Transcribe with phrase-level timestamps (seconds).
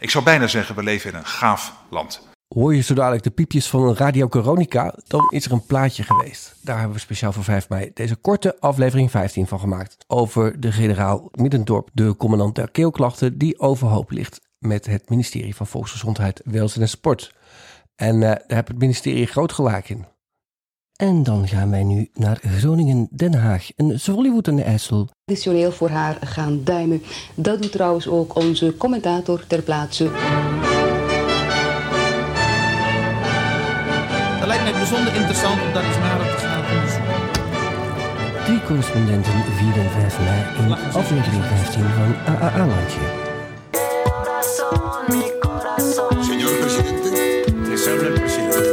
[0.00, 2.28] Ik zou bijna zeggen, we leven in een gaaf land.
[2.48, 6.56] Hoor je zo dadelijk de piepjes van Radio Coronica, dan is er een plaatje geweest.
[6.62, 9.96] Daar hebben we speciaal voor 5 mei deze korte aflevering 15 van gemaakt.
[10.06, 15.66] Over de generaal Middendorp, de commandant der keelklachten, die overhoop ligt met het ministerie van
[15.66, 17.34] Volksgezondheid, Welzijn en Sport.
[17.96, 20.06] En uh, daar heeft het ministerie groot gelijk in.
[20.98, 25.08] En dan gaan wij nu naar Groningen-Den Haag en Zollywood en IJssel.
[25.24, 27.02] Traditioneel voor haar gaan duimen.
[27.34, 30.04] Dat doet trouwens ook onze commentator ter plaatse.
[34.38, 37.16] Dat lijkt me bijzonder interessant om dat eens nader te gaan onderzoeken.
[38.44, 43.00] Drie correspondenten 4 en 5 mei in aflevering 15 van AAA-landje.
[46.20, 47.08] Señor presidente.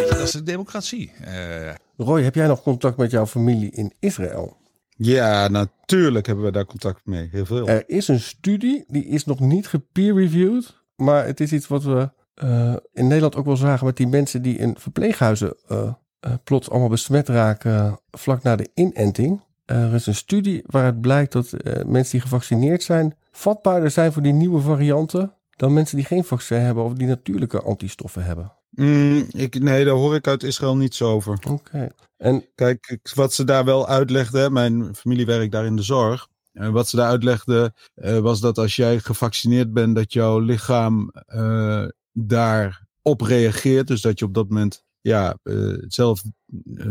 [0.10, 1.12] Dat is de democratie.
[1.28, 4.58] Uh, Roy, heb jij nog contact met jouw familie in Israël?
[4.98, 7.30] Ja, natuurlijk hebben we daar contact mee.
[7.32, 7.68] Heel veel.
[7.68, 10.84] Er is een studie, die is nog niet gepeer-reviewed.
[10.96, 12.10] Maar het is iets wat we
[12.44, 16.70] uh, in Nederland ook wel zagen met die mensen die in verpleeghuizen uh, uh, plots
[16.70, 19.42] allemaal besmet raken vlak na de inenting.
[19.66, 21.52] Er is een studie waaruit blijkt dat
[21.86, 26.60] mensen die gevaccineerd zijn vatbaarder zijn voor die nieuwe varianten dan mensen die geen vaccin
[26.60, 28.52] hebben of die natuurlijke antistoffen hebben.
[28.76, 31.34] Mm, ik, nee, daar hoor ik uit Israël niets over.
[31.34, 31.50] Oké.
[31.50, 31.92] Okay.
[32.18, 36.28] En kijk, wat ze daar wel uitlegden, mijn familie werkt daar in de zorg.
[36.54, 41.12] En wat ze daar uitlegden uh, was dat als jij gevaccineerd bent, dat jouw lichaam
[41.28, 43.88] uh, daarop reageert.
[43.88, 46.24] Dus dat je op dat moment ja, uh, zelf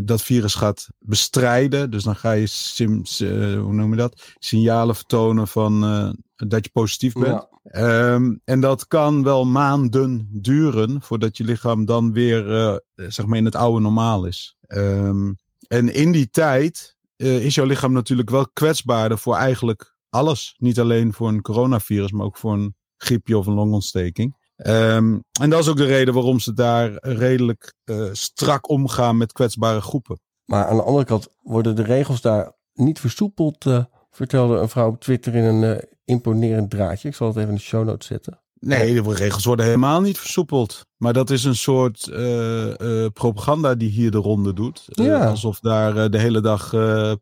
[0.03, 1.91] dat virus gaat bestrijden.
[1.91, 5.83] Dus dan ga je, hoe noem je dat, signalen vertonen van
[6.37, 7.47] dat je positief bent.
[7.63, 8.13] Ja.
[8.13, 12.77] Um, en dat kan wel maanden duren voordat je lichaam dan weer uh,
[13.09, 14.57] zeg maar in het oude normaal is.
[14.69, 20.55] Um, en in die tijd uh, is jouw lichaam natuurlijk wel kwetsbaarder voor eigenlijk alles.
[20.59, 24.37] Niet alleen voor een coronavirus, maar ook voor een griepje of een longontsteking.
[24.57, 29.33] Um, en dat is ook de reden waarom ze daar redelijk uh, strak omgaan met
[29.33, 30.21] kwetsbare groepen.
[30.45, 33.65] Maar aan de andere kant worden de regels daar niet versoepeld,
[34.11, 37.09] vertelde een vrouw op Twitter in een imponerend draadje.
[37.09, 38.39] Ik zal het even in de show notes zetten.
[38.59, 40.87] Nee, de regels worden helemaal niet versoepeld.
[40.97, 44.89] Maar dat is een soort uh, uh, propaganda die hier de ronde doet.
[44.95, 45.27] Uh, Ja.
[45.27, 46.75] Alsof daar de hele dag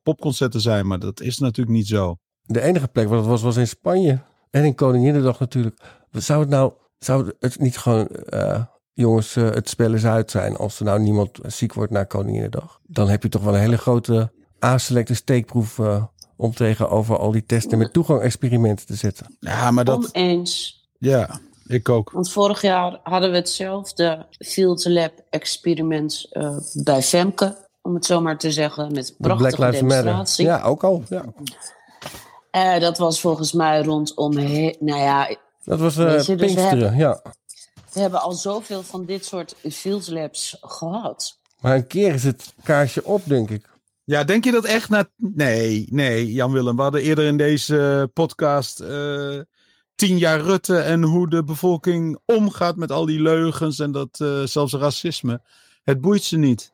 [0.02, 0.86] popconcerten zijn.
[0.86, 2.16] Maar dat is natuurlijk niet zo.
[2.42, 4.20] De enige plek waar dat was, was in Spanje.
[4.50, 5.80] En in Koninginnedag natuurlijk.
[6.10, 8.08] Zou het nou, zou het niet gewoon,
[8.92, 10.56] jongens, het spel is uit zijn.
[10.56, 12.80] Als er nou niemand ziek wordt na Koninginnedag.
[12.86, 14.32] Dan heb je toch wel een hele grote
[14.64, 15.80] A-selecte steekproef
[16.36, 19.36] om tegenover al die testen met toegang-experimenten te zetten.
[19.40, 20.14] Ja, maar dat...
[20.14, 20.80] Oneens.
[20.98, 22.10] Ja, ik ook.
[22.10, 28.20] Want vorig jaar hadden we hetzelfde Field Lab experiment uh, bij Femke, om het zo
[28.20, 30.46] maar te zeggen, met prachtige Black Lives demonstratie.
[30.46, 30.62] Matter.
[30.64, 31.02] Ja, ook al.
[31.08, 31.24] Ja.
[32.52, 35.36] Uh, dat was volgens mij rondom, nou ja...
[35.64, 37.22] Dat was uh, dus we Pinksteren, hebben, ja.
[37.92, 41.38] we hebben al zoveel van dit soort Field Labs gehad.
[41.60, 43.70] Maar een keer is het kaarsje op, denk ik.
[44.04, 45.08] Ja, denk je dat echt na...
[45.16, 46.76] Nee, nee, Jan-Willem.
[46.76, 49.40] We hadden eerder in deze podcast uh,
[49.94, 54.42] tien jaar Rutte en hoe de bevolking omgaat met al die leugens en dat uh,
[54.42, 55.42] zelfs racisme.
[55.82, 56.72] Het boeit ze niet.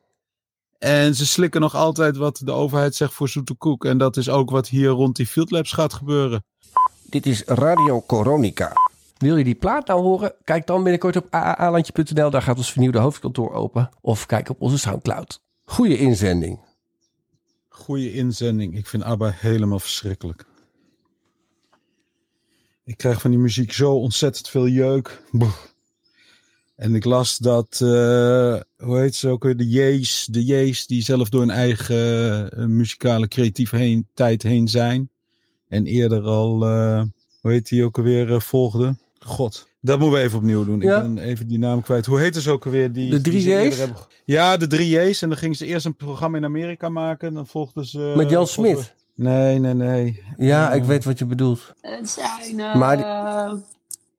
[0.77, 3.85] En ze slikken nog altijd wat de overheid zegt voor zoete koek.
[3.85, 6.43] En dat is ook wat hier rond die Field Labs gaat gebeuren.
[7.03, 8.71] Dit is Radio Coronica.
[9.17, 10.33] Wil je die plaat nou horen?
[10.43, 12.29] Kijk dan binnenkort op aaalandje.nl.
[12.29, 13.89] Daar gaat ons vernieuwde hoofdkantoor open.
[14.01, 15.41] Of kijk op onze Soundcloud.
[15.63, 16.59] Goeie inzending.
[17.79, 18.77] Goeie inzending.
[18.77, 20.45] Ik vind ABBA helemaal verschrikkelijk.
[22.83, 25.21] Ik krijg van die muziek zo ontzettend veel jeuk.
[26.75, 31.03] En ik las dat, uh, hoe heet ze ook weer, de J's, de J's die
[31.03, 35.09] zelf door hun eigen uh, muzikale creatieve heen, tijd heen zijn.
[35.67, 37.03] En eerder al, uh,
[37.41, 38.97] hoe heet die ook alweer, volgde.
[39.19, 40.79] God, dat moeten we even opnieuw doen.
[40.81, 40.97] Ja.
[40.97, 42.05] Ik ben even die naam kwijt.
[42.05, 42.91] Hoe heet ze ook alweer?
[42.91, 43.77] Die, De drie die ze eerder J's?
[43.77, 45.21] hebben- Ja, de drie J's.
[45.21, 47.33] En dan gingen ze eerst een programma in Amerika maken.
[47.33, 48.13] Dan volgden ze...
[48.15, 48.93] Met Jan volgden- Smit.
[49.15, 50.23] Nee, nee, nee.
[50.37, 51.73] Ja, ik weet wat je bedoelt.
[51.81, 52.97] Het zijn uh, Maar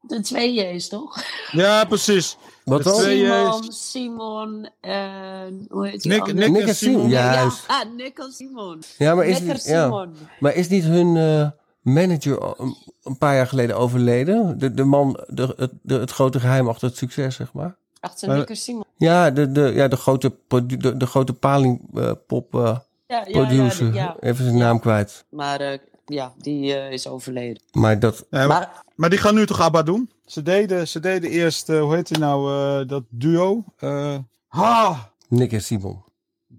[0.01, 1.23] de twee J's, toch?
[1.53, 2.37] Ja, precies.
[2.65, 3.01] Wat De dan?
[3.01, 3.73] Simon.
[3.73, 6.33] Simon en hoe heet die Nick?
[6.35, 6.95] Nick, Nick en Simon.
[7.01, 7.09] Simon.
[7.11, 7.33] Ja.
[7.69, 8.83] Ja, Nick en Simon.
[8.99, 9.85] Ja, maar is, Lekker niet, ja.
[9.85, 10.13] Simon.
[10.41, 11.49] maar is niet hun eh,
[11.81, 14.59] manager al een, paar jaar geleden overleden?
[14.59, 17.77] De, de man, de, het, de, het grote geheim achter het succes, zeg maar.
[18.01, 18.85] Achter en Simon.
[18.97, 23.87] Ja, de, de, ja, de grote, produ- de, de grote palingpop eh Ja, ja, producer.
[23.87, 24.17] Ja, ja.
[24.21, 25.25] Even zijn naam kwijt.
[25.31, 27.63] Maar uh, ja, die uh, is overleden.
[27.73, 28.27] Maar dat...
[28.31, 30.11] Ja, maar, Maar maar die gaan nu toch ABBA doen?
[30.27, 33.65] Ze deden, ze deden eerst, uh, hoe heet die nou, uh, dat duo?
[33.81, 34.19] Uh,
[34.49, 35.13] ha!
[35.29, 36.05] Nick en Simon.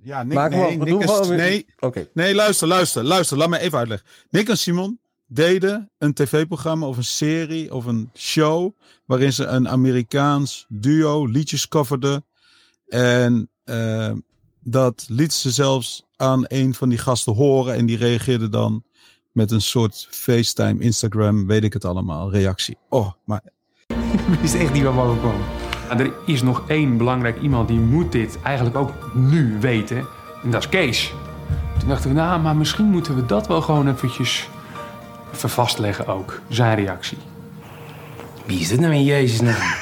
[0.03, 2.07] Ja, Nick, Maak nee, en, weer- nee, Oké.
[2.13, 3.37] nee, luister, luister, luister.
[3.37, 4.07] Laat me even uitleggen.
[4.29, 4.99] Nick en Simon,
[5.33, 8.71] deden een tv-programma of een serie of een show
[9.05, 12.25] waarin ze een Amerikaans duo liedjes coverden.
[12.87, 14.11] En eh,
[14.59, 18.83] dat liet ze zelfs aan een van die gasten horen en die reageerde dan
[19.31, 22.77] met een soort FaceTime, Instagram, weet ik het allemaal, reactie.
[22.89, 23.41] Oh, maar
[23.87, 25.45] Ik wist echt niet waar we kwamen.
[25.89, 30.07] Er is nog één belangrijk iemand die moet dit eigenlijk ook nu weten.
[30.43, 31.13] En dat is Kees.
[31.79, 34.49] Toen dachten we, nou, maar misschien moeten we dat wel gewoon eventjes
[35.33, 36.41] even vastleggen ook.
[36.49, 37.17] Zijn reactie.
[38.45, 39.73] Wie is dit nou in Jezus naam?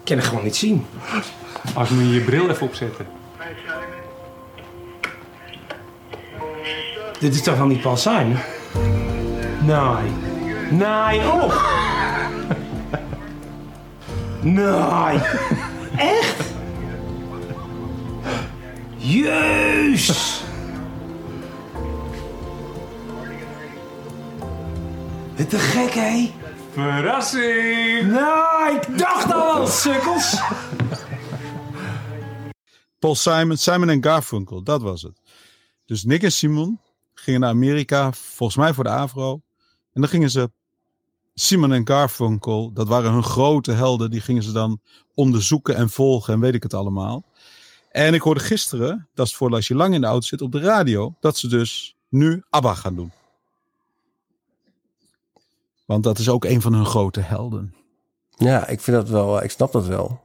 [0.00, 0.86] Ik kan het gewoon niet zien.
[1.74, 3.06] Als moet je je bril even opzetten.
[7.18, 8.36] Dit is toch wel niet Paul Simon?
[9.60, 10.12] Nee.
[10.70, 11.54] Nee, oh!
[14.40, 15.20] Nee.
[15.96, 16.42] Echt?
[18.96, 20.39] Jezus!
[25.46, 26.32] Te gek, hé?
[26.72, 28.12] Verrassing!
[28.12, 30.40] Nee, ik dacht al, sukkels!
[32.98, 35.20] Paul Simon, Simon en Garfunkel, dat was het.
[35.86, 36.80] Dus Nick en Simon
[37.14, 39.40] gingen naar Amerika, volgens mij voor de Avro.
[39.92, 40.50] En dan gingen ze
[41.34, 44.80] Simon en Garfunkel, dat waren hun grote helden, die gingen ze dan
[45.14, 47.24] onderzoeken en volgen en weet ik het allemaal.
[47.90, 50.52] En ik hoorde gisteren, dat is voor als je lang in de auto zit, op
[50.52, 53.12] de radio, dat ze dus nu ABBA gaan doen.
[55.90, 57.74] Want dat is ook een van hun grote helden.
[58.36, 60.20] Ja, ik vind dat wel, ik snap dat wel.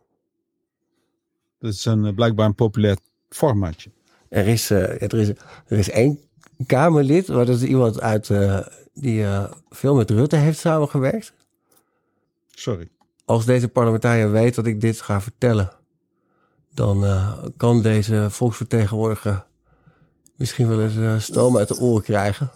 [1.59, 2.97] Dat is een, eh, blijkbaar een populair
[3.29, 3.91] formatje.
[4.29, 5.29] Er is, eh, er is,
[5.67, 6.19] er is één
[6.65, 8.59] Kamerlid, maar dat is iemand uit, eh,
[8.93, 11.33] die eh, veel met Rutte heeft samengewerkt.
[12.51, 12.89] Sorry.
[13.25, 15.71] Als deze parlementariër weet dat ik dit ga vertellen,
[16.73, 19.45] dan eh, kan deze volksvertegenwoordiger
[20.35, 22.51] misschien wel eens stoom uit de oren krijgen.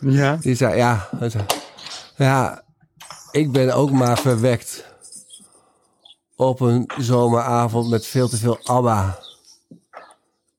[0.00, 0.36] Ja.
[0.36, 1.44] Die zei, ja, hij zei,
[2.26, 2.62] ja,
[3.30, 4.84] ik ben ook maar verwekt
[6.36, 9.18] op een zomeravond met veel te veel ABBA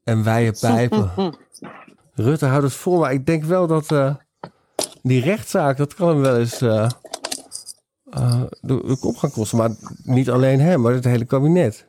[0.03, 1.11] en wijde pijpen.
[2.13, 4.15] Rutte houdt het vol, maar ik denk wel dat eh,
[5.01, 6.89] die rechtszaak, dat kan hem wel eens eh,
[8.09, 9.57] eh, de, de kop gaan kosten.
[9.57, 9.69] Maar
[10.03, 11.87] niet alleen hem, maar het hele kabinet.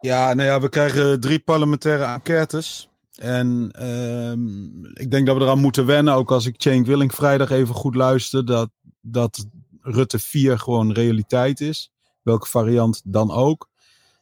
[0.00, 2.87] Ja, nou ja, we krijgen drie parlementaire enquêtes.
[3.18, 7.50] En ehm, ik denk dat we eraan moeten wennen, ook als ik Cenk Willing vrijdag
[7.50, 8.70] even goed luister, dat,
[9.00, 9.46] dat
[9.80, 11.92] Rutte 4 gewoon realiteit is.
[12.22, 13.68] Welke variant dan ook.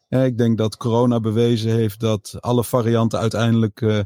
[0.08, 3.98] Ja, ik denk dat corona bewezen heeft dat alle varianten uiteindelijk eh,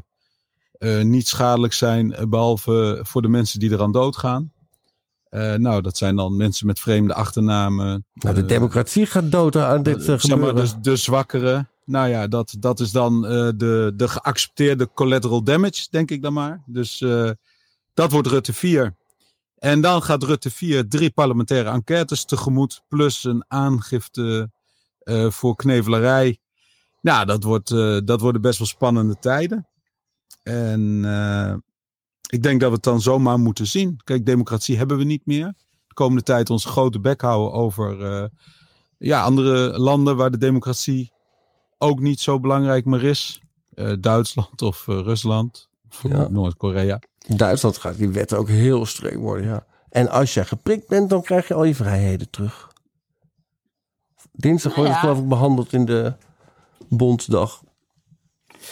[0.71, 4.51] eh, niet schadelijk zijn, eh, behalve voor de mensen die eraan doodgaan.
[5.31, 8.05] Eh, nou, dat zijn dan mensen met vreemde achternamen.
[8.13, 10.81] Nou, de eh, democratie gaat dood aan dit eh, zeg maar, gebeuren.
[10.81, 11.65] de zwakkere.
[11.91, 16.33] Nou ja, dat, dat is dan eh, de, de geaccepteerde collateral damage, denk ik dan
[16.33, 16.63] maar.
[16.65, 17.31] Dus eh,
[17.93, 18.95] dat wordt Rutte 4.
[19.55, 24.51] En dan gaat Rutte 4 drie parlementaire enquêtes tegemoet, plus een aangifte
[24.99, 26.39] eh, voor knevelarij.
[27.01, 27.69] Nou, dat, wordt,
[28.05, 29.67] dat worden best wel spannende tijden.
[30.43, 31.03] En
[32.29, 33.99] ik denk dat we het dan zomaar moeten zien.
[34.03, 35.53] Kijk, democratie hebben we niet meer.
[35.87, 38.29] De komende tijd ons grote bek houden over
[38.97, 41.11] ja, andere landen waar de democratie
[41.81, 43.41] ook niet zo belangrijk meer is.
[43.73, 45.69] Eh, Duitsland of eh, Rusland.
[45.89, 46.27] Of Ja.
[46.27, 46.99] Noord-Korea.
[47.27, 49.65] Duitsland gaat die wet ook heel streng worden, ja.
[49.89, 52.69] En als je geprikt bent, dan krijg je al je vrijheden terug.
[54.31, 55.13] Dinsdag wordt het Nou ja.
[55.13, 56.13] geloof ik behandeld in de
[56.89, 57.63] Bondsdag.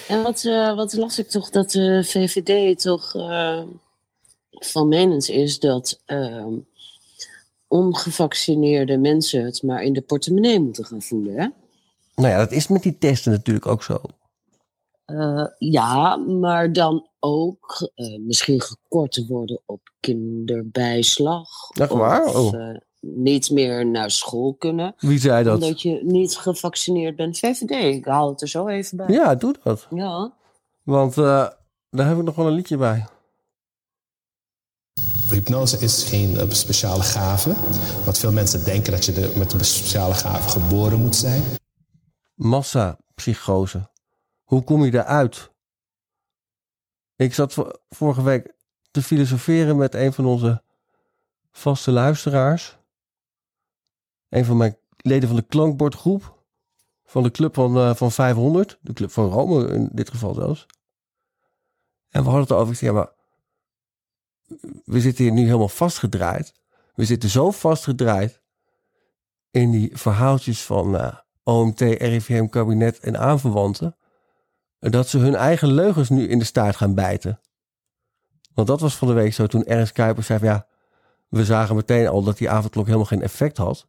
[0.08, 3.63] En wat, eh, wat las ik toch dat de VVD toch eh,
[4.51, 6.46] van menens is dat eh,
[7.68, 11.39] ongevaccineerde mensen het maar in de portemonnee moeten gaan voelen.
[11.39, 11.48] Hè?
[12.20, 14.02] Nou ja, dat is met die testen natuurlijk ook zo.
[15.06, 21.50] Eh, ja, maar dan ook eh, misschien gekort te worden op kinderbijslag.
[21.70, 22.26] Echt waar?
[22.26, 22.56] Of Oh.
[22.70, 24.96] eh, niet meer naar school kunnen.
[24.98, 25.62] Wie zei dat?
[25.64, 27.40] Omdat je niet gevaccineerd bent.
[27.40, 29.08] VVD, ik haal het er zo even bij.
[29.08, 29.88] Ja, doe dat.
[29.90, 30.34] Ja.
[30.84, 31.48] Want eh,
[31.90, 33.06] daar heb ik nog wel een liedje bij.
[35.30, 37.54] Hypnose is geen speciale gave.
[38.06, 41.44] Want veel mensen denken dat je er met een speciale gave geboren moet zijn.
[42.39, 43.89] Massapsychose.
[44.43, 45.51] Hoe kom je daaruit?
[47.15, 48.53] Ik zat vo- vorige week
[48.91, 50.63] te filosoferen met een van onze
[51.51, 52.77] vaste luisteraars.
[54.29, 56.43] Een van mijn leden van de klankbordgroep.
[57.03, 58.77] Van de club van, eh, van 500.
[58.81, 60.65] De club van Rome in dit geval zelfs.
[62.10, 62.74] En we hadden het over.
[62.74, 63.13] ik Ja, maar
[64.86, 66.53] we zitten hier nu helemaal vastgedraaid.
[66.93, 68.41] We zitten zo vastgedraaid
[69.51, 71.17] in die verhaaltjes van eh,
[71.50, 73.96] OMT, RIVM, kabinet en aanverwanten.
[74.79, 77.39] dat ze hun eigen leugens nu in de staart gaan bijten.
[78.53, 80.68] Want dat was van de week zo toen Ernst Kuipers zei ja,
[81.29, 83.88] we zagen meteen al dat die avondklok helemaal geen effect had.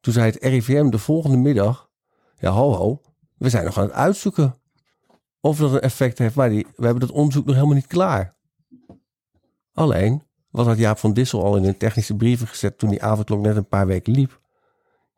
[0.00, 1.90] Toen zei het RIVM de volgende middag,
[2.38, 3.00] ja ho ho,
[3.36, 4.60] we zijn nog aan het uitzoeken
[5.40, 6.34] of dat een effect heeft.
[6.34, 8.36] Maar die, we hebben dat onderzoek nog helemaal niet klaar.
[9.72, 13.40] Alleen, wat had Jaap van Dissel al in een technische brieven gezet toen die avondklok
[13.40, 14.40] net een paar weken liep.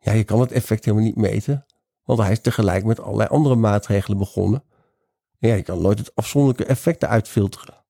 [0.03, 1.65] Ja, je kan het effect helemaal niet meten,
[2.03, 4.63] want hij is tegelijk met allerlei andere maatregelen begonnen.
[5.39, 7.83] En ja, je kan nooit het afzonderlijke effecten uitfilteren.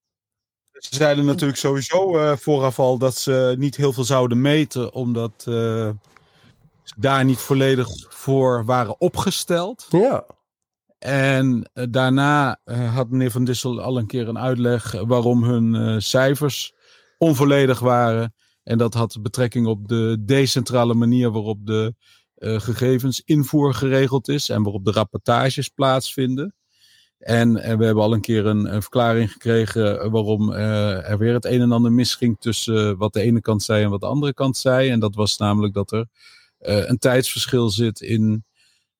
[0.71, 5.33] Ze zeiden natuurlijk sowieso eh, vooraf al dat ze niet heel veel zouden meten, omdat
[5.37, 5.45] eh,
[6.83, 9.85] ze daar niet volledig voor waren opgesteld.
[9.89, 10.25] Ja.
[10.99, 12.59] En eh, daarna
[12.93, 16.73] had meneer Van Dissel al een keer een uitleg waarom hun cijfers
[17.17, 18.33] onvolledig waren.
[18.63, 21.95] En dat had betrekking op de decentrale manier waarop de
[22.35, 26.55] eh, gegevensinvoer geregeld is en waarop de rapportages plaatsvinden.
[27.23, 31.33] En, en we hebben al een keer een, een verklaring gekregen waarom eh, er weer
[31.33, 34.33] het een en ander misging tussen wat de ene kant zei en wat de andere
[34.33, 34.89] kant zei.
[34.89, 36.07] En dat was namelijk dat er
[36.57, 38.45] eh, een tijdsverschil zit in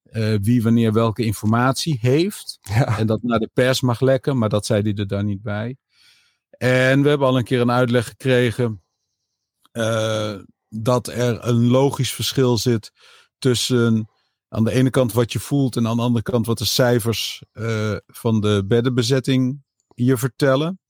[0.02, 2.58] eh, wie wanneer welke informatie heeft.
[2.98, 5.76] En dat naar de pers mag lekken, maar dat zei hij er dan niet bij.
[6.50, 8.82] En we hebben al een keer een uitleg gekregen
[9.74, 10.34] eh,
[10.68, 12.92] dat er een logisch verschil zit
[13.38, 14.08] tussen
[14.48, 17.42] aan de ene kant wat je voelt en aan de andere kant wat de cijfers
[17.52, 19.62] eh, van de beddenbezetting
[19.94, 20.80] je vertellen.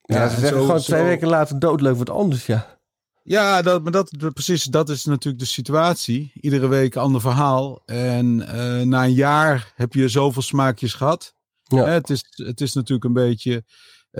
[0.00, 2.78] Ja, ze en zeggen gewoon twee weken later doodleuk wat anders, ja.
[3.22, 6.32] ja, dat, maar dat, precies, dat is natuurlijk de situatie.
[6.34, 7.82] Iedere week een ander verhaal.
[7.84, 11.34] En eh, na een jaar heb je zoveel smaakjes gehad.
[11.62, 11.84] Ja.
[11.84, 13.64] Hè, het, is, het is natuurlijk een beetje,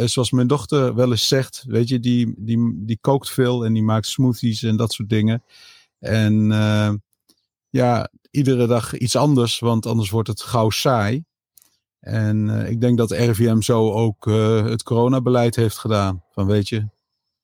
[0.04, 3.82] zoals mijn dochter wel eens zegt, weet je, die, die, die kookt veel en die
[3.82, 5.42] maakt smoothies en dat soort dingen.
[5.98, 6.92] En eh,
[7.68, 11.24] ja, iedere dag iets anders, want anders wordt het gauw saai.
[12.00, 16.24] En eh, ik denk dat RIVM zo ook eh, het coronabeleid heeft gedaan.
[16.30, 16.88] Van weet je,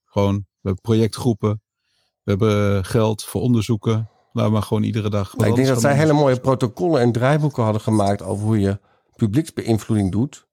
[0.05, 1.63] gewoon, we hebben projectgroepen,
[2.23, 4.11] we hebben geld voor onderzoeken.
[4.33, 5.37] Laten we maar gewoon iedere dag.
[5.37, 8.81] Maar ik denk dat zij hele mooie protocollen en draaiboeken hadden gemaakt over hoe je
[9.17, 10.47] publieksbeïnvloeding doet.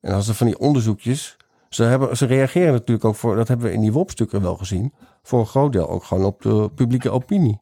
[0.00, 1.36] En als er van die onderzoekjes.
[1.68, 4.94] Ze, hebben, ze reageren natuurlijk ook voor, dat hebben we in die WOP-stukken wel gezien,
[5.22, 7.60] voor een groot deel ook gewoon op de publieke opinie.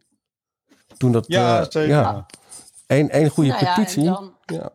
[0.96, 1.24] Toen dat.
[1.28, 1.88] Ja, eh, zeker.
[1.88, 2.26] Ja,
[2.86, 4.04] een, een goede Nou ja, petitie.
[4.04, 4.70] dan- Ja.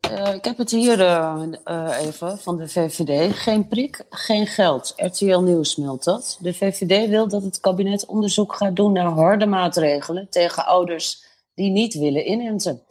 [0.00, 3.34] Eh, ik heb het hier eh, eh, even van de VVD.
[3.36, 4.92] Geen prik, geen geld.
[4.96, 6.38] RTL Nieuws meldt dat.
[6.40, 11.70] De VVD wil dat het kabinet onderzoek gaat doen naar harde maatregelen tegen ouders die
[11.70, 12.82] niet willen inenten.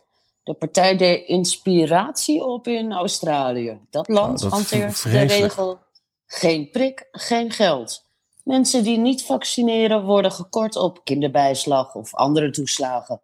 [0.48, 3.80] De partij deed inspiratie op in Australië.
[3.90, 5.80] Dat land dat is hanteert de regel
[6.26, 8.04] geen prik, geen geld.
[8.44, 13.22] Mensen die niet vaccineren worden gekort op kinderbijslag of andere toeslagen.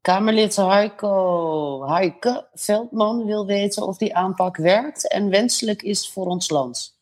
[0.00, 6.50] Kamerlid Heiko Heike Veldman wil weten of die aanpak werkt en wenselijk is voor ons
[6.50, 6.98] land.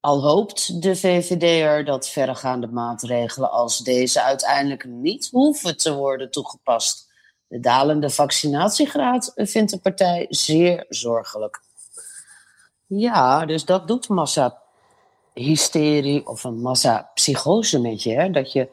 [0.00, 7.09] Al hoopt de VVD'er dat verregaande maatregelen als deze uiteindelijk niet hoeven te worden toegepast.
[7.50, 11.60] De dalende vaccinatiegraad vindt de partij zeer zorgelijk.
[12.86, 18.12] Ja, dus dat doet massa-hysterie of een massa-psychose met je.
[18.12, 18.30] Hè?
[18.30, 18.68] Dat je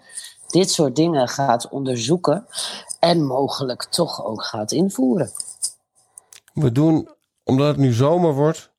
[0.48, 2.46] dit soort dingen gaat onderzoeken
[3.00, 5.32] en mogelijk toch ook gaat invoeren.
[6.54, 7.10] We doen,
[7.44, 8.72] omdat het nu zomer wordt,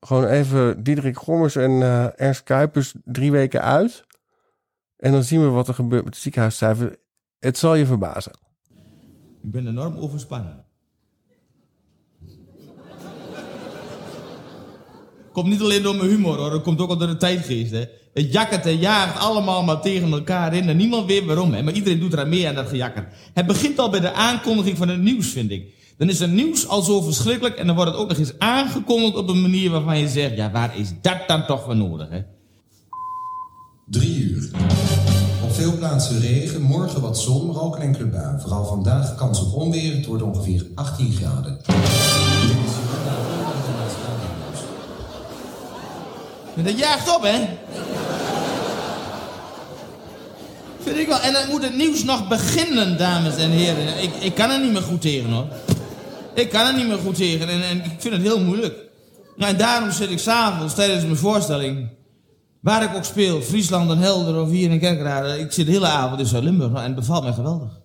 [0.00, 4.04] gewoon even Diederik Gommers en eh, Ernst Kuipers drie weken uit.
[4.96, 6.98] En dan zien we wat er gebeurt met de ziekenhuiscijfer.
[7.38, 8.43] Het zal je verbazen.
[9.44, 10.64] Ik ben enorm overspannen.
[15.32, 17.70] Komt niet alleen door mijn humor hoor, dat komt ook al door de tijdgeest.
[17.70, 17.84] Hè.
[18.14, 21.52] Het jakkert en jaagt allemaal maar tegen elkaar in en niemand weet waarom.
[21.52, 21.62] Hè.
[21.62, 23.08] Maar iedereen doet er mee aan dat gejakker.
[23.32, 25.74] Het begint al bij de aankondiging van het nieuws, vind ik.
[25.96, 29.16] Dan is het nieuws al zo verschrikkelijk en dan wordt het ook nog eens aangekondigd
[29.16, 32.22] op een manier waarvan je zegt, ja waar is dat dan toch voor nodig hè?
[33.86, 34.50] Drie uur.
[35.54, 38.40] Veel plaatsen regen, morgen wat zon, maar ook een enkele bui.
[38.40, 41.58] Vooral vandaag kans op onweer, het wordt ongeveer 18 graden.
[46.54, 47.46] Maar dat jaagt op, hè?
[50.80, 51.20] Vind ik wel.
[51.20, 54.02] En dan moet het nieuws nog beginnen, dames en heren.
[54.02, 55.46] Ik, ik kan er niet meer goed tegen, hoor.
[56.34, 58.74] Ik kan er niet meer goed tegen en, en ik vind het heel moeilijk.
[59.36, 61.88] Nou, en daarom zit ik s'avonds tijdens mijn voorstelling...
[62.64, 65.38] waar ik ook speel, Friesland en Helder of hier in Kerkrade...
[65.38, 67.80] ik zit de hele avond in Zuid-Limburg en het bevalt mij geweldig.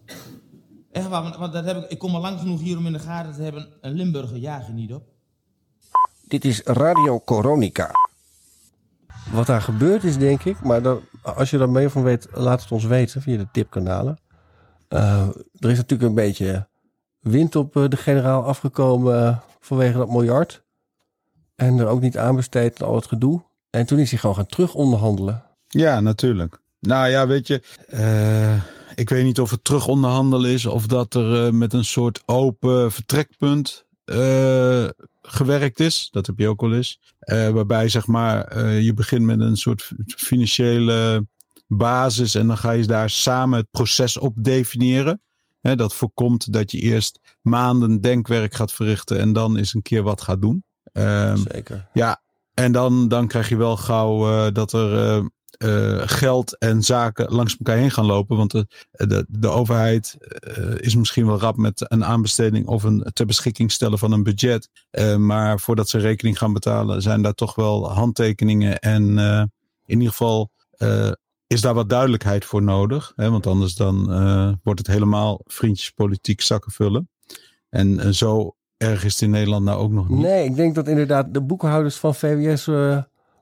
[0.91, 2.99] Echt waar, want, dat heb ik, ik kom al lang genoeg hier om in de
[2.99, 3.67] gaten te hebben...
[3.81, 5.03] een Limburger jaag je niet op.
[6.27, 7.91] Dit is Radio Coronica.
[9.31, 10.81] Wat daar gebeurd is, denk ik, maar
[11.21, 14.19] als je daar meer van weet, laat het ons weten via de tipkanalen.
[14.87, 15.27] Eh,
[15.59, 16.67] er is natuurlijk een beetje
[17.19, 20.63] wind op eh, de generaal afgekomen eh, vanwege dat miljard.
[21.55, 23.47] En er ook niet aanbesteed al het gedoe.
[23.69, 25.43] En toen is hij gewoon gaan terug onderhandelen.
[25.67, 26.59] Ja, natuurlijk.
[26.79, 28.63] Nou ja, weet je, eh,
[28.95, 32.21] ik weet niet of het terug onderhandelen is of dat er eh, met een soort
[32.25, 34.87] open vertrekpunt eh,
[35.21, 36.07] gewerkt is.
[36.11, 36.99] Dat heb je ook wel eens.
[37.19, 41.27] Waarbij zeg maar, je begint met een soort financiële
[41.67, 45.21] basis en dan ga je daar samen het proces op definiëren.
[45.61, 50.21] Dat voorkomt dat je eerst maanden denkwerk gaat verrichten en dan eens een keer wat
[50.21, 50.63] gaat doen.
[50.91, 51.87] Ehm, Zeker.
[51.93, 52.21] ja,
[52.59, 55.25] en dan, dan krijg je wel gauw eh, dat er eh,
[55.57, 58.37] eh, geld en zaken langs elkaar heen gaan lopen.
[58.37, 60.17] Want de, de, de overheid
[60.77, 64.69] is misschien wel rap met een aanbesteding of een ter beschikking stellen van een budget.
[65.17, 68.79] Maar voordat ze rekening gaan betalen, zijn daar toch wel handtekeningen.
[68.79, 69.17] En
[69.85, 70.51] in ieder geval
[71.47, 73.13] is daar wat duidelijkheid voor nodig.
[73.15, 73.29] Hè?
[73.29, 74.05] Want anders dan
[74.63, 77.09] wordt het helemaal vriendjespolitiek zakken vullen.
[77.69, 80.19] En zo erg is het in Nederland nou ook nog niet.
[80.19, 82.97] Nee, ik denk dat inderdaad de boekhouders van VWS eh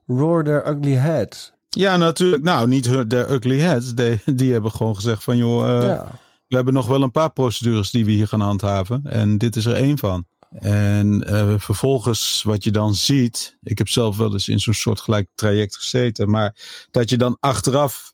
[0.06, 1.52] roar their ugly heads.
[1.68, 2.42] Ja, natuurlijk.
[2.42, 3.94] Nou, niet de ugly heads.
[3.94, 6.06] Die, die hebben gewoon gezegd van, joh, eh, Ja.
[6.48, 9.00] we hebben nog wel een paar procedures die we hier gaan handhaven.
[9.04, 10.26] En dit is er één van.
[10.58, 15.28] En eh, vervolgens wat je dan ziet, ik heb zelf wel eens in zo'n soortgelijk
[15.34, 16.56] traject gezeten, maar
[16.90, 18.12] dat je dan achteraf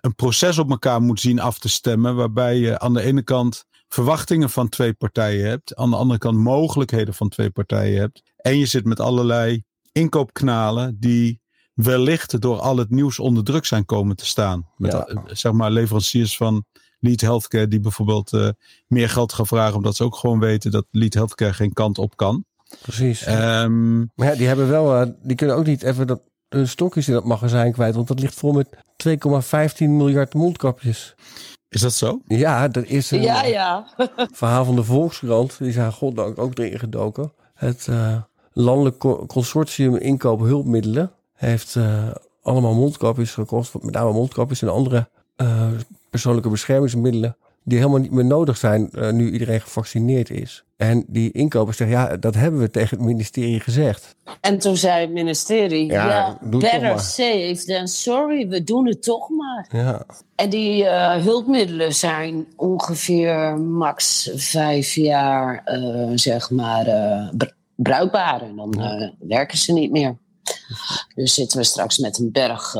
[0.00, 3.64] een proces op elkaar moet zien af te stemmen, waarbij je aan de ene kant
[3.96, 8.22] verwachtingen van twee partijen hebt, aan de andere kant mogelijkheden van twee partijen hebt.
[8.36, 11.40] En je zit met allerlei inkoopknalen die
[11.74, 14.68] wellicht door al het nieuws onder druk zijn komen te staan.
[14.76, 15.04] Met Ja.
[15.06, 16.64] eh, zeg maar leveranciers van
[16.98, 18.48] Lead Healthcare die bijvoorbeeld eh,
[18.86, 22.16] meer geld gaan vragen omdat ze ook gewoon weten dat Lead Healthcare geen kant op
[22.16, 22.44] kan.
[22.82, 23.22] Precies.
[23.22, 27.08] Ehm, Maar ja, die hebben wel, eh, die kunnen ook niet even dat, hun stokjes
[27.08, 27.94] in dat magazijn kwijt.
[27.94, 31.14] Want dat ligt vol met 2,15 miljard mondkapjes.
[31.76, 32.20] Is dat zo?
[32.26, 33.86] Ja, dat is een Ja, eh, ja.
[34.32, 35.58] verhaal van de Volkskrant.
[35.58, 37.32] Die zijn goddank ook erin gedoken.
[37.54, 38.16] Het eh,
[38.52, 42.08] Landelijk Co- Consortium Inkoop Hulpmiddelen heeft eh,
[42.42, 43.74] allemaal mondkapjes gekost.
[43.82, 45.68] Met name mondkapjes en andere eh,
[46.10, 47.36] persoonlijke beschermingsmiddelen.
[47.68, 50.64] Die helemaal niet meer nodig zijn eh, nu iedereen gevaccineerd is.
[50.76, 54.16] En die inkopers zeggen, ja, dat hebben we tegen het ministerie gezegd.
[54.40, 59.28] En toen zei het ministerie, Ja, ja, better safe than sorry, we doen het toch
[59.28, 59.66] maar.
[59.70, 60.02] Ja,
[60.34, 66.84] En die eh, hulpmiddelen zijn ongeveer max vijf jaar, eh, zeg maar,
[67.36, 68.42] br- bruikbaar.
[68.42, 68.74] En dan
[69.18, 70.16] werken ze niet meer.
[71.14, 72.74] Dus zitten we straks met een berg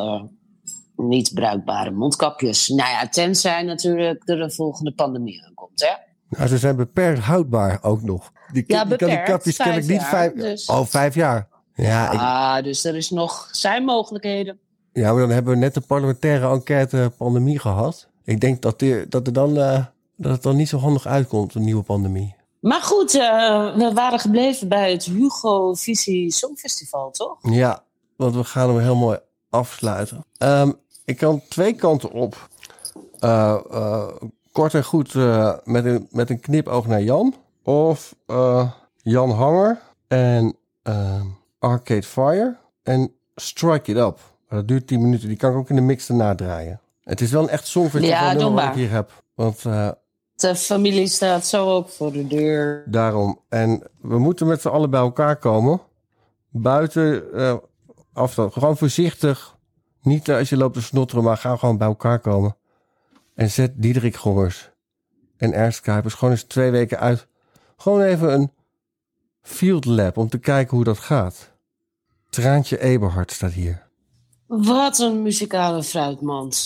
[0.96, 2.68] niet bruikbare mondkapjes.
[2.68, 6.06] Nou ja, tenzij natuurlijk er een volgende pandemie aankomt, hè?
[6.28, 8.32] nou, ze zijn beperkt houdbaar ook nog.
[8.52, 10.32] Die, Ja, die, die kapjes ken ik niet jaar, vijf...
[10.32, 10.66] dus.
[10.66, 11.48] Oh, vijf jaar.
[11.74, 14.58] Ja, ik, Ah, dus er is nog, zijn mogelijkheden.
[14.92, 18.08] Ja, maar dan hebben we net de parlementaire enquête pandemie gehad.
[18.24, 19.84] Ik denk dat, die, dat, er dan, eh,
[20.16, 22.34] dat het dan niet zo handig uitkomt, een nieuwe pandemie.
[22.60, 27.38] Maar goed, eh, we waren gebleven bij het Hugo Visie Songfestival, toch?
[27.40, 27.84] Ja,
[28.16, 29.18] want we gaan hem heel mooi
[29.50, 30.24] afsluiten.
[30.36, 30.72] Ehm,
[31.06, 32.48] ik kan twee kanten op.
[33.18, 34.08] Eh, eh,
[34.52, 37.34] kort en goed eh, met, een, met een knipoog naar Jan.
[37.62, 38.14] Of
[38.96, 40.56] Jan Hanger en
[41.58, 44.18] Arcade Fire en Strike It Up.
[44.48, 45.28] Dat duurt 10 minuten.
[45.28, 46.80] Die kan ik ook in de mix erna draaien.
[47.02, 49.22] Het is wel een echt songfestival Ja, doe nummer wat ik hier heb.
[49.34, 52.84] Want De familie staat zo ook voor de deur.
[52.86, 53.40] Daarom.
[53.48, 55.80] En we moeten met z'n allen bij elkaar komen.
[56.62, 57.54] Buiten eh,
[58.12, 58.52] afstand.
[58.52, 59.55] Gewoon voorzichtig.
[60.06, 62.56] Niet eh, als je loopt te snotteren, maar ga gewoon bij elkaar komen.
[63.34, 64.70] En zet Diederik Gongers
[65.36, 67.26] en Ernst Kuipers gewoon eens twee weken uit.
[67.76, 68.52] Gewoon even een
[69.42, 71.52] field lab om te kijken hoe dat gaat.
[72.30, 73.86] Traantje Eberhard staat hier.
[74.46, 76.56] Wat een muzikale fruitmand.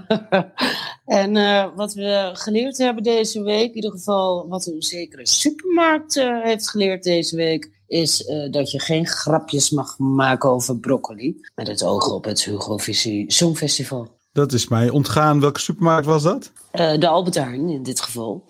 [1.20, 6.16] en eh, wat we geleerd hebben deze week, in ieder geval wat een zekere supermarkt
[6.16, 11.40] eh, heeft geleerd deze week, is eh, dat je geen grapjes mag maken over broccoli.
[11.54, 14.08] Met het oog op het Hugo Visie Songfestival.
[14.32, 15.40] Dat is mij ontgaan.
[15.40, 16.52] Welke supermarkt was dat?
[16.70, 18.44] Eh, de Albert Heijn in dit geval.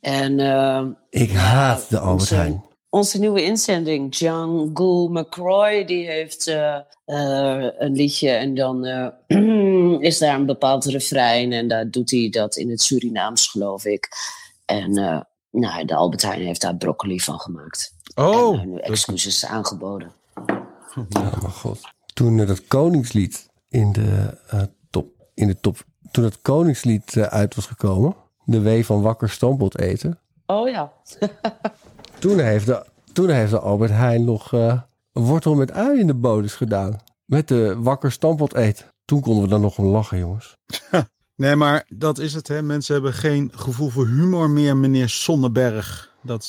[0.00, 2.64] En eh, Ik haat de Albert onze- Heijn.
[2.88, 6.46] onze nieuwe inzending, Jungle McCroy, die heeft
[7.78, 12.56] een liedje en dan eh, is daar een bepaald refrein en daar doet hij dat
[12.56, 14.08] in het Surinaams, geloof ik.
[14.64, 17.93] En eh, nou, de Albert Heijn heeft daar broccoli van gemaakt.
[18.14, 20.12] Oh, en nu excuses aangeboden.
[21.08, 21.80] Ja, maar god.
[22.14, 25.84] Toen eh, dat Koningslied in de, eh, top, in de top.
[26.10, 28.14] Toen het Koningslied eh, uit was gekomen.
[28.44, 30.18] De W van wakker stamppot eten.
[30.46, 30.92] Oh ja.
[32.18, 36.14] Toen heeft de, toen heeft de Albert Heijn nog een wortel met ui in de
[36.14, 37.00] bodem gedaan.
[37.24, 38.86] Met de wakker stamppot eten.
[39.04, 40.56] Toen konden we dan nog om lachen, jongens.
[41.36, 42.48] Nee, maar dat is het.
[42.48, 42.62] Hè.
[42.62, 46.14] Mensen hebben geen gevoel voor humor meer, meneer Sonneberg.
[46.22, 46.44] Dat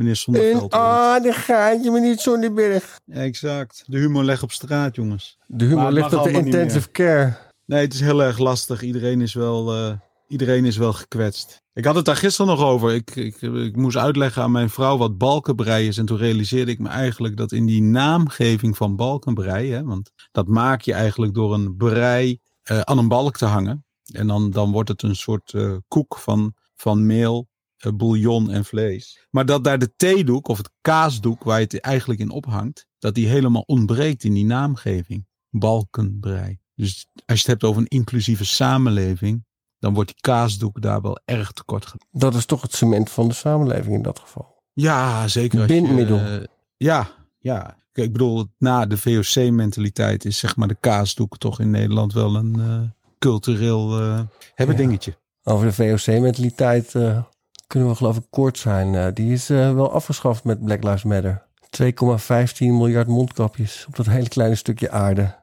[0.00, 0.72] zei eh, meneer Sonneveld.
[0.72, 3.00] aardigheidje, meneer Zonneberg.
[3.06, 3.82] Exact.
[3.86, 5.38] De humor legt op straat, jongens.
[5.46, 7.36] De humor ligt op de intensive care.
[7.66, 8.82] Nee, het is heel erg lastig.
[8.82, 9.92] Iedereen is wel, eh,
[10.28, 11.62] iedereen is wel gekwetst.
[11.72, 12.94] Ik had het daar gisteren nog over.
[12.94, 15.98] Ik, ik, ik moest uitleggen aan mijn vrouw wat balkenbrei is.
[15.98, 19.70] En toen realiseerde ik me eigenlijk dat in die naamgeving van balkenbrei...
[19.70, 23.84] Hè, want dat maak je eigenlijk door een brei eh, aan een balk te hangen.
[24.12, 27.48] En dan, dan wordt het een soort eh, koek van, van meel,
[27.96, 29.26] bouillon en vlees.
[29.30, 32.86] Maar dat daar de theedoek of het kaasdoek waar je het eigenlijk in ophangt...
[32.98, 35.26] dat die helemaal ontbreekt in die naamgeving.
[35.50, 36.58] Balkenbrei.
[36.74, 39.44] Dus als je het hebt over een inclusieve samenleving,
[39.78, 42.08] dan wordt die kaasdoek daar wel erg tekort gedaan.
[42.10, 44.62] Dat is toch het cement van de samenleving in dat geval.
[44.72, 45.66] Ja, zeker.
[45.66, 46.18] Bindmiddel.
[46.18, 46.42] Eh,
[46.76, 47.78] ja, ja.
[47.92, 52.34] Kijk, ik bedoel, na de VOC-mentaliteit is zeg maar de kaasdoek toch in Nederland wel
[52.34, 52.80] een eh,
[53.18, 54.20] cultureel eh
[54.54, 54.82] hebben Ja.
[54.82, 55.18] dingetje.
[55.42, 57.22] Over de VOC-mentaliteit eh,
[57.70, 58.94] kunnen we geloof ik kort zijn.
[58.94, 61.46] Eh, die is eh, wel afgeschaft met Black Lives Matter.
[61.82, 65.38] 2,15 miljard mondkapjes op dat hele kleine stukje aarde.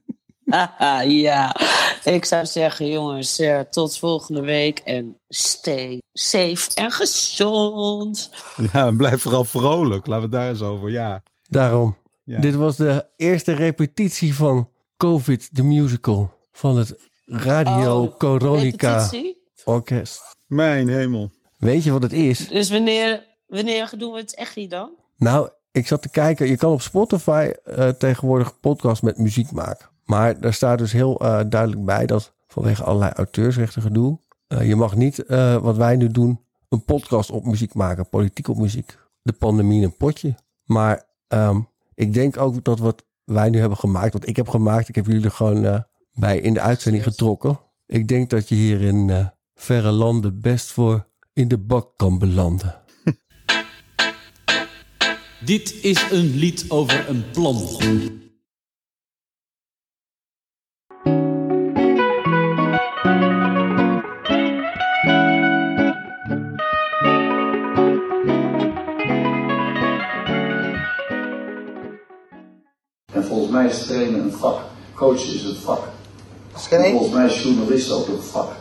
[1.08, 1.56] Ja,
[2.04, 8.32] ik zou zeggen, jongens, eh, tot volgende week en stay safe en gezond.
[8.74, 10.08] Ja, en blijf vooral vrolijk.
[10.08, 10.90] Laten we het daar eens over.
[10.90, 11.24] Ja.
[11.48, 11.98] Daarom.
[12.24, 12.40] Ja.
[12.40, 16.34] Dit was de eerste repetitie van COVID the Musical.
[16.52, 19.38] Van het Radio Oh, Coronica repetitie?
[19.64, 20.22] Orkest.
[20.52, 21.32] Mijn hemel.
[21.58, 22.48] Weet je wat het is?
[22.48, 24.90] Dus wanneer, wanneer doen we het echt niet dan?
[25.18, 26.48] Nou, ik zat te kijken.
[26.48, 29.90] Je kan op Spotify eh, tegenwoordig podcast met muziek maken.
[30.06, 34.20] Maar daar staat dus heel eh, duidelijk bij dat vanwege allerlei auteursrechten gedoe.
[34.48, 38.10] eh, je mag niet, eh, wat wij nu doen, een podcast op muziek maken.
[38.10, 38.98] Politiek op muziek.
[39.22, 40.36] De pandemie in een potje.
[40.66, 41.60] Maar ehm,
[41.94, 45.06] ik denk ook dat wat wij nu hebben gemaakt, wat ik heb gemaakt, ik heb
[45.06, 45.80] jullie er gewoon eh,
[46.14, 47.60] bij in de uitzending getrokken.
[47.86, 52.20] Ik denk dat je hier in eh, verre landen best voor in de bak kan
[52.20, 52.82] belanden.
[55.46, 57.58] Dit is een lied over een plan.
[73.14, 74.60] En volgens mij is trainen een vak.
[74.94, 75.88] Coachen is een vak.
[76.70, 78.61] En volgens mij is journalist ook een vak.